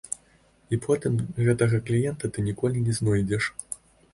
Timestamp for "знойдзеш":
3.01-3.53